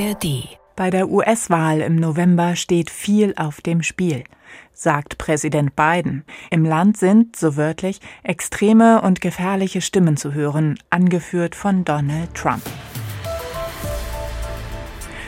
ARD. 0.00 0.48
Bei 0.76 0.88
der 0.88 1.10
US-Wahl 1.10 1.80
im 1.80 1.96
November 1.96 2.56
steht 2.56 2.90
viel 2.90 3.34
auf 3.36 3.60
dem 3.60 3.82
Spiel, 3.82 4.24
sagt 4.72 5.18
Präsident 5.18 5.76
Biden. 5.76 6.24
Im 6.50 6.64
Land 6.64 6.96
sind, 6.96 7.36
so 7.36 7.56
wörtlich, 7.56 8.00
extreme 8.22 9.02
und 9.02 9.20
gefährliche 9.20 9.82
Stimmen 9.82 10.16
zu 10.16 10.32
hören, 10.32 10.78
angeführt 10.88 11.54
von 11.54 11.84
Donald 11.84 12.34
Trump. 12.34 12.62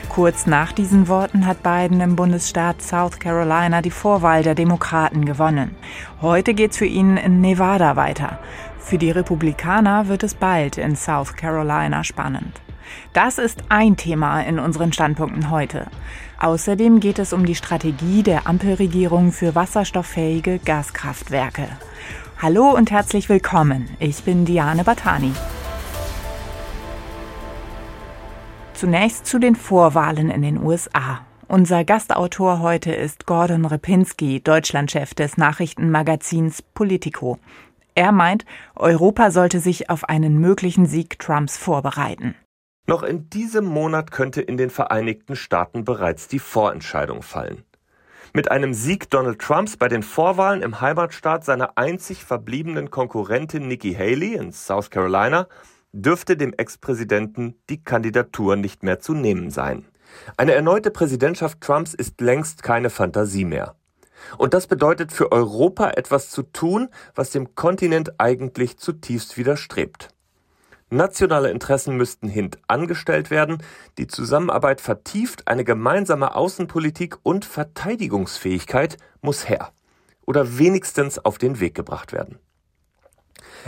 Kurz 0.09 0.47
nach 0.47 0.71
diesen 0.71 1.07
Worten 1.07 1.45
hat 1.45 1.61
Biden 1.61 2.01
im 2.01 2.15
Bundesstaat 2.15 2.81
South 2.81 3.19
Carolina 3.19 3.81
die 3.81 3.91
Vorwahl 3.91 4.41
der 4.41 4.55
Demokraten 4.55 5.25
gewonnen. 5.25 5.75
Heute 6.21 6.53
geht's 6.55 6.77
für 6.77 6.85
ihn 6.85 7.17
in 7.17 7.41
Nevada 7.41 7.95
weiter. 7.95 8.39
Für 8.79 8.97
die 8.97 9.11
Republikaner 9.11 10.07
wird 10.07 10.23
es 10.23 10.33
bald 10.33 10.77
in 10.77 10.95
South 10.95 11.35
Carolina 11.35 12.03
spannend. 12.03 12.62
Das 13.13 13.37
ist 13.37 13.63
ein 13.69 13.97
Thema 13.97 14.41
in 14.41 14.59
unseren 14.59 14.93
Standpunkten 14.93 15.49
heute. 15.49 15.87
Außerdem 16.39 16.99
geht 16.99 17.19
es 17.19 17.33
um 17.33 17.45
die 17.45 17.55
Strategie 17.55 18.23
der 18.23 18.47
Ampelregierung 18.47 19.31
für 19.31 19.55
wasserstofffähige 19.55 20.59
Gaskraftwerke. 20.59 21.67
Hallo 22.41 22.71
und 22.71 22.91
herzlich 22.91 23.29
willkommen. 23.29 23.89
Ich 23.99 24.23
bin 24.23 24.45
Diane 24.45 24.83
Batani. 24.83 25.31
Zunächst 28.73 29.25
zu 29.25 29.39
den 29.39 29.55
Vorwahlen 29.55 30.29
in 30.29 30.41
den 30.41 30.61
USA. 30.61 31.21
Unser 31.47 31.85
Gastautor 31.85 32.59
heute 32.59 32.91
ist 32.91 33.25
Gordon 33.27 33.65
Repinski, 33.65 34.41
Deutschlandchef 34.41 35.13
des 35.13 35.37
Nachrichtenmagazins 35.37 36.61
Politico. 36.61 37.37
Er 37.95 38.11
meint, 38.11 38.43
Europa 38.75 39.29
sollte 39.29 39.59
sich 39.59 39.89
auf 39.89 40.09
einen 40.09 40.39
möglichen 40.39 40.87
Sieg 40.87 41.19
Trumps 41.19 41.57
vorbereiten. 41.57 42.35
Noch 42.85 43.03
in 43.03 43.29
diesem 43.29 43.63
Monat 43.63 44.11
könnte 44.11 44.41
in 44.41 44.57
den 44.57 44.69
Vereinigten 44.69 45.37
Staaten 45.37 45.85
bereits 45.85 46.27
die 46.27 46.39
Vorentscheidung 46.39 47.21
fallen. 47.21 47.63
Mit 48.33 48.51
einem 48.51 48.73
Sieg 48.73 49.09
Donald 49.09 49.39
Trumps 49.39 49.77
bei 49.77 49.87
den 49.87 50.03
Vorwahlen 50.03 50.61
im 50.61 50.81
Heimatstaat 50.81 51.45
seiner 51.45 51.77
einzig 51.77 52.25
verbliebenen 52.25 52.91
Konkurrentin 52.91 53.67
Nikki 53.67 53.93
Haley 53.93 54.33
in 54.33 54.51
South 54.51 54.89
Carolina 54.89 55.47
dürfte 55.93 56.35
dem 56.35 56.53
Ex-Präsidenten 56.53 57.55
die 57.69 57.81
Kandidatur 57.81 58.55
nicht 58.57 58.83
mehr 58.83 58.99
zu 58.99 59.13
nehmen 59.13 59.49
sein. 59.49 59.85
Eine 60.35 60.53
erneute 60.53 60.91
Präsidentschaft 60.91 61.61
Trumps 61.61 61.93
ist 61.93 62.19
längst 62.19 62.63
keine 62.63 62.89
Fantasie 62.89 63.45
mehr. 63.45 63.75
Und 64.37 64.53
das 64.53 64.67
bedeutet 64.67 65.11
für 65.11 65.31
Europa 65.31 65.91
etwas 65.91 66.29
zu 66.29 66.43
tun, 66.43 66.89
was 67.15 67.29
dem 67.29 67.55
Kontinent 67.55 68.19
eigentlich 68.19 68.77
zutiefst 68.77 69.37
widerstrebt. 69.37 70.12
Nationale 70.95 71.49
Interessen 71.49 71.97
müssten 71.97 72.27
hintangestellt 72.27 73.31
werden, 73.31 73.57
die 73.97 74.07
Zusammenarbeit 74.07 74.79
vertieft, 74.79 75.47
eine 75.47 75.63
gemeinsame 75.63 76.35
Außenpolitik 76.35 77.17
und 77.23 77.45
Verteidigungsfähigkeit 77.45 78.97
muss 79.21 79.49
her 79.49 79.71
oder 80.25 80.57
wenigstens 80.57 81.19
auf 81.19 81.37
den 81.37 81.59
Weg 81.59 81.75
gebracht 81.75 82.13
werden. 82.13 82.37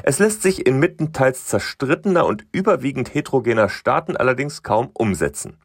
Es 0.04 0.20
lässt 0.20 0.42
sich 0.42 0.66
inmitten 0.66 1.14
teils 1.14 1.46
zerstrittener 1.46 2.26
und 2.26 2.46
überwiegend 2.52 3.14
heterogener 3.14 3.70
Staaten 3.70 4.16
allerdings 4.16 4.62
kaum 4.62 4.90
umsetzen. 4.94 5.58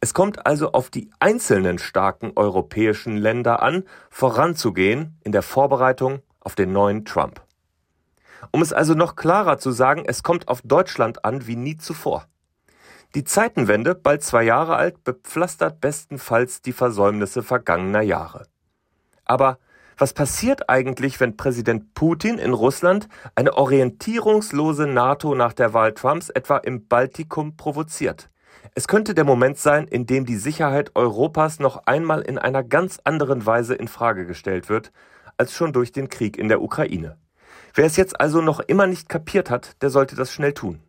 Es 0.00 0.14
kommt 0.14 0.46
also 0.46 0.72
auf 0.72 0.88
die 0.88 1.10
einzelnen 1.18 1.78
starken 1.78 2.32
europäischen 2.36 3.16
Länder 3.16 3.62
an, 3.62 3.84
voranzugehen 4.08 5.18
in 5.24 5.32
der 5.32 5.42
Vorbereitung 5.42 6.20
auf 6.40 6.54
den 6.54 6.72
neuen 6.72 7.04
Trump. 7.04 7.42
Um 8.52 8.62
es 8.62 8.72
also 8.72 8.94
noch 8.94 9.16
klarer 9.16 9.58
zu 9.58 9.70
sagen, 9.70 10.04
es 10.06 10.22
kommt 10.22 10.48
auf 10.48 10.62
Deutschland 10.62 11.24
an 11.24 11.46
wie 11.46 11.56
nie 11.56 11.76
zuvor. 11.76 12.26
Die 13.14 13.24
Zeitenwende, 13.24 13.94
bald 13.94 14.22
zwei 14.22 14.44
Jahre 14.44 14.76
alt, 14.76 15.02
bepflastert 15.02 15.80
bestenfalls 15.80 16.62
die 16.62 16.72
Versäumnisse 16.72 17.42
vergangener 17.42 18.02
Jahre. 18.02 18.46
Aber 19.24 19.58
was 19.98 20.14
passiert 20.14 20.70
eigentlich, 20.70 21.20
wenn 21.20 21.36
Präsident 21.36 21.92
Putin 21.94 22.38
in 22.38 22.54
Russland 22.54 23.08
eine 23.34 23.54
orientierungslose 23.54 24.86
NATO 24.86 25.34
nach 25.34 25.52
der 25.52 25.74
Wahl 25.74 25.92
Trumps 25.92 26.30
etwa 26.30 26.56
im 26.56 26.86
Baltikum 26.86 27.56
provoziert? 27.56 28.30
Es 28.74 28.88
könnte 28.88 29.14
der 29.14 29.24
Moment 29.24 29.58
sein, 29.58 29.88
in 29.88 30.06
dem 30.06 30.24
die 30.24 30.36
Sicherheit 30.36 30.92
Europas 30.94 31.58
noch 31.58 31.86
einmal 31.86 32.22
in 32.22 32.38
einer 32.38 32.62
ganz 32.62 32.98
anderen 33.04 33.44
Weise 33.44 33.74
in 33.74 33.88
Frage 33.88 34.24
gestellt 34.26 34.68
wird, 34.68 34.92
als 35.36 35.52
schon 35.52 35.72
durch 35.72 35.92
den 35.92 36.08
Krieg 36.08 36.38
in 36.38 36.48
der 36.48 36.62
Ukraine. 36.62 37.18
Wer 37.74 37.86
es 37.86 37.96
jetzt 37.96 38.20
also 38.20 38.40
noch 38.40 38.60
immer 38.60 38.86
nicht 38.86 39.08
kapiert 39.08 39.50
hat, 39.50 39.80
der 39.82 39.90
sollte 39.90 40.16
das 40.16 40.32
schnell 40.32 40.52
tun. 40.52 40.80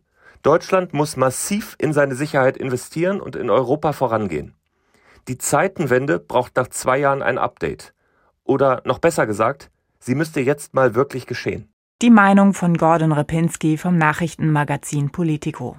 Deutschland 0.42 0.92
muss 0.92 1.16
massiv 1.16 1.76
in 1.78 1.92
seine 1.92 2.16
Sicherheit 2.16 2.56
investieren 2.56 3.20
und 3.20 3.36
in 3.36 3.50
Europa 3.50 3.92
vorangehen. 3.92 4.54
Die 5.28 5.38
Zeitenwende 5.38 6.18
braucht 6.18 6.56
nach 6.56 6.68
zwei 6.68 6.98
Jahren 6.98 7.22
ein 7.22 7.38
Update. 7.38 7.94
Oder 8.42 8.82
noch 8.84 8.98
besser 8.98 9.26
gesagt, 9.26 9.70
sie 10.00 10.16
müsste 10.16 10.40
jetzt 10.40 10.74
mal 10.74 10.96
wirklich 10.96 11.26
geschehen. 11.26 11.72
Die 12.02 12.10
Meinung 12.10 12.54
von 12.54 12.76
Gordon 12.76 13.12
Repinski 13.12 13.76
vom 13.76 13.96
Nachrichtenmagazin 13.96 15.12
Politico. 15.12 15.76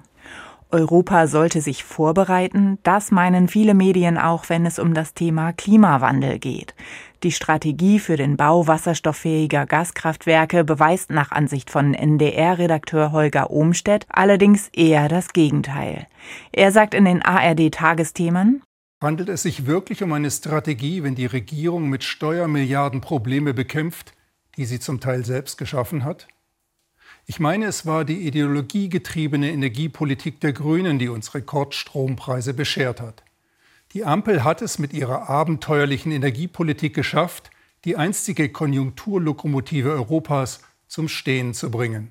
Europa 0.70 1.26
sollte 1.26 1.60
sich 1.60 1.84
vorbereiten, 1.84 2.78
das 2.82 3.10
meinen 3.10 3.46
viele 3.48 3.74
Medien 3.74 4.16
auch, 4.16 4.48
wenn 4.48 4.64
es 4.64 4.78
um 4.78 4.94
das 4.94 5.12
Thema 5.12 5.52
Klimawandel 5.52 6.38
geht. 6.38 6.74
Die 7.24 7.32
Strategie 7.32 8.00
für 8.00 8.18
den 8.18 8.36
Bau 8.36 8.66
wasserstofffähiger 8.66 9.64
Gaskraftwerke 9.64 10.62
beweist 10.62 11.08
nach 11.08 11.32
Ansicht 11.32 11.70
von 11.70 11.94
NDR-Redakteur 11.94 13.12
Holger 13.12 13.50
Ohmstedt 13.50 14.04
allerdings 14.10 14.68
eher 14.74 15.08
das 15.08 15.32
Gegenteil. 15.32 16.06
Er 16.52 16.70
sagt 16.70 16.92
in 16.92 17.06
den 17.06 17.22
ARD-Tagesthemen, 17.22 18.62
Handelt 19.02 19.30
es 19.30 19.42
sich 19.42 19.64
wirklich 19.64 20.02
um 20.02 20.12
eine 20.12 20.30
Strategie, 20.30 21.02
wenn 21.02 21.14
die 21.14 21.24
Regierung 21.24 21.88
mit 21.88 22.04
Steuermilliarden 22.04 23.00
Probleme 23.00 23.54
bekämpft, 23.54 24.12
die 24.58 24.66
sie 24.66 24.78
zum 24.78 25.00
Teil 25.00 25.24
selbst 25.24 25.56
geschaffen 25.56 26.04
hat? 26.04 26.28
Ich 27.24 27.40
meine, 27.40 27.64
es 27.64 27.86
war 27.86 28.04
die 28.04 28.26
ideologiegetriebene 28.26 29.50
Energiepolitik 29.50 30.40
der 30.40 30.52
Grünen, 30.52 30.98
die 30.98 31.08
uns 31.08 31.34
Rekordstrompreise 31.34 32.52
beschert 32.52 33.00
hat. 33.00 33.23
Die 33.94 34.04
Ampel 34.04 34.42
hat 34.42 34.60
es 34.60 34.80
mit 34.80 34.92
ihrer 34.92 35.30
abenteuerlichen 35.30 36.10
Energiepolitik 36.10 36.94
geschafft, 36.94 37.50
die 37.84 37.96
einstige 37.96 38.48
Konjunkturlokomotive 38.48 39.92
Europas 39.92 40.62
zum 40.88 41.06
Stehen 41.06 41.54
zu 41.54 41.70
bringen. 41.70 42.10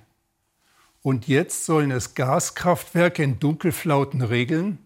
Und 1.02 1.28
jetzt 1.28 1.66
sollen 1.66 1.92
es 1.92 2.16
Gaskraftwerke 2.16 3.22
in 3.22 3.38
Dunkelflauten 3.40 4.22
regeln? 4.22 4.78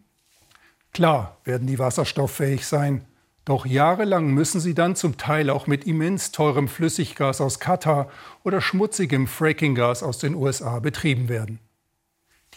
Klar 0.92 1.38
werden 1.44 1.68
die 1.68 1.78
wasserstofffähig 1.78 2.66
sein, 2.66 3.06
doch 3.46 3.68
jahrelang 3.68 4.34
müssen 4.34 4.60
sie 4.60 4.74
dann 4.74 4.96
zum 4.96 5.18
Teil 5.18 5.52
auch 5.52 5.68
mit 5.68 5.86
immens 5.86 6.32
teurem 6.32 6.68
Flüssiggas 6.68 7.42
aus 7.42 7.60
Katar 7.60 8.10
oder 8.44 8.60
schmutzigem 8.60 9.28
Frackinggas 9.28 10.02
aus 10.02 10.18
den 10.18 10.34
USA 10.34 10.80
betrieben 10.80 11.30
werden. 11.30 11.60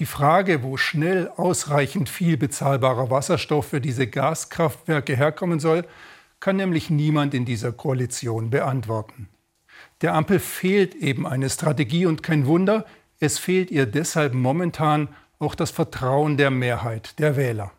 Die 0.01 0.07
Frage, 0.07 0.65
wo 0.65 0.77
schnell 0.77 1.31
ausreichend 1.37 2.09
viel 2.09 2.37
bezahlbarer 2.37 3.11
Wasserstoff 3.11 3.69
für 3.69 3.81
diese 3.81 4.09
Gaskraftwerke 4.09 5.15
herkommen 5.15 5.61
soll, 5.61 5.85
kann 6.41 6.57
nämlich 6.57 6.91
niemand 6.91 7.35
in 7.35 7.45
dieser 7.45 7.71
Koalition 7.71 8.51
beantworten. 8.51 9.29
Der 10.01 10.15
Ampel 10.15 10.41
fehlt 10.41 10.97
eben 10.97 11.27
eine 11.27 11.49
Strategie 11.49 12.07
und 12.07 12.25
kein 12.25 12.47
Wunder, 12.47 12.85
es 13.21 13.39
fehlt 13.39 13.71
ihr 13.71 13.87
deshalb 13.87 14.35
momentan 14.35 15.09
auch 15.39 15.55
das 15.55 15.71
Vertrauen 15.71 16.37
der 16.37 16.51
Mehrheit 16.51 17.19
der 17.21 17.37
Wähler 17.37 17.71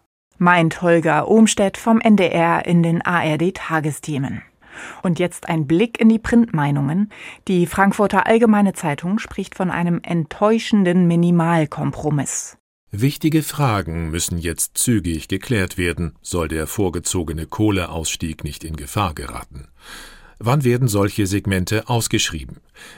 meint 0.41 0.81
Holger 0.81 1.27
Ohmstedt 1.27 1.77
vom 1.77 2.01
NDR 2.01 2.65
in 2.65 2.81
den 2.81 3.03
ARD 3.03 3.53
Tagesthemen. 3.53 4.41
Und 5.03 5.19
jetzt 5.19 5.49
ein 5.49 5.67
Blick 5.67 5.99
in 5.99 6.09
die 6.09 6.19
Printmeinungen. 6.19 7.11
Die 7.47 7.65
Frankfurter 7.65 8.27
Allgemeine 8.27 8.73
Zeitung 8.73 9.19
spricht 9.19 9.55
von 9.55 9.71
einem 9.71 9.99
enttäuschenden 10.03 11.07
Minimalkompromiss. 11.07 12.57
Wichtige 12.93 13.41
Fragen 13.41 14.09
müssen 14.09 14.37
jetzt 14.37 14.77
zügig 14.77 15.29
geklärt 15.29 15.77
werden, 15.77 16.15
soll 16.21 16.49
der 16.49 16.67
vorgezogene 16.67 17.45
Kohleausstieg 17.45 18.43
nicht 18.43 18.65
in 18.65 18.75
Gefahr 18.75 19.13
geraten. 19.13 19.69
Wann 20.39 20.65
werden 20.65 20.89
solche 20.89 21.25
Segmente 21.25 21.87
ausgeschrieben? 21.87 22.57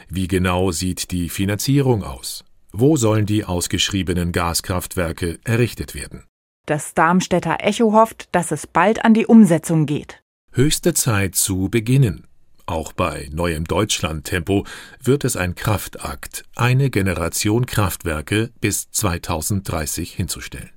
Wie 0.09 0.27
genau 0.27 0.71
sieht 0.71 1.11
die 1.11 1.29
Finanzierung 1.29 2.03
aus? 2.03 2.43
Wo 2.71 2.97
sollen 2.97 3.27
die 3.27 3.45
ausgeschriebenen 3.45 4.31
Gaskraftwerke 4.31 5.37
errichtet 5.43 5.93
werden? 5.93 6.23
Das 6.65 6.95
Darmstädter 6.95 7.57
Echo 7.59 7.93
hofft, 7.93 8.29
dass 8.31 8.51
es 8.51 8.65
bald 8.65 9.05
an 9.05 9.13
die 9.13 9.27
Umsetzung 9.27 9.85
geht. 9.85 10.22
Höchste 10.55 10.93
Zeit 10.93 11.33
zu 11.33 11.67
beginnen. 11.69 12.27
Auch 12.67 12.93
bei 12.93 13.27
neuem 13.31 13.65
Deutschland-Tempo 13.65 14.65
wird 15.01 15.25
es 15.25 15.35
ein 15.35 15.55
Kraftakt, 15.55 16.43
eine 16.55 16.91
Generation 16.91 17.65
Kraftwerke 17.65 18.51
bis 18.61 18.91
2030 18.91 20.13
hinzustellen. 20.13 20.69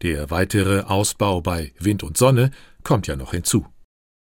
Der 0.00 0.30
weitere 0.30 0.80
Ausbau 0.84 1.42
bei 1.42 1.72
Wind 1.78 2.02
und 2.02 2.16
Sonne 2.16 2.50
kommt 2.82 3.06
ja 3.06 3.14
noch 3.14 3.32
hinzu. 3.32 3.66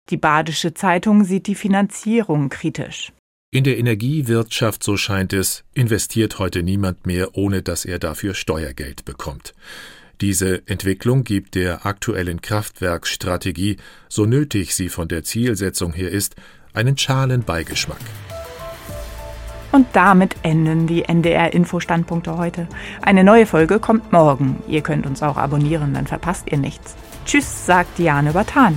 Die 0.08 0.16
Badische 0.16 0.72
Zeitung 0.72 1.24
sieht 1.24 1.46
die 1.46 1.54
Finanzierung 1.54 2.48
kritisch. 2.48 3.12
In 3.52 3.64
der 3.64 3.76
Energiewirtschaft, 3.76 4.82
so 4.82 4.96
scheint 4.96 5.34
es, 5.34 5.62
investiert 5.74 6.38
heute 6.38 6.62
niemand 6.62 7.04
mehr, 7.04 7.36
ohne 7.36 7.60
dass 7.62 7.84
er 7.84 7.98
dafür 7.98 8.32
Steuergeld 8.32 9.04
bekommt. 9.04 9.52
Diese 10.20 10.66
Entwicklung 10.66 11.24
gibt 11.24 11.54
der 11.54 11.86
aktuellen 11.86 12.42
Kraftwerksstrategie, 12.42 13.78
so 14.08 14.26
nötig 14.26 14.74
sie 14.74 14.90
von 14.90 15.08
der 15.08 15.24
Zielsetzung 15.24 15.94
her 15.94 16.10
ist, 16.10 16.36
einen 16.74 16.98
schalen 16.98 17.42
Beigeschmack. 17.42 18.00
Und 19.72 19.86
damit 19.94 20.34
enden 20.42 20.86
die 20.86 21.04
NDR-Info-Standpunkte 21.04 22.36
heute. 22.36 22.68
Eine 23.00 23.24
neue 23.24 23.46
Folge 23.46 23.78
kommt 23.78 24.12
morgen. 24.12 24.62
Ihr 24.68 24.82
könnt 24.82 25.06
uns 25.06 25.22
auch 25.22 25.36
abonnieren, 25.36 25.94
dann 25.94 26.06
verpasst 26.06 26.50
ihr 26.50 26.58
nichts. 26.58 26.96
Tschüss, 27.24 27.66
sagt 27.66 27.96
Diane 27.96 28.32
Batan. 28.32 28.76